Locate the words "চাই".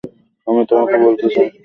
1.33-1.47